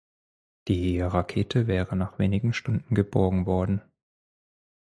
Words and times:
Die 0.67 0.99
Rakete 0.99 1.67
wäre 1.67 1.95
nach 1.95 2.17
wenigen 2.17 2.53
Stunden 2.55 2.95
geborgen 2.95 3.45
worden. 3.45 3.83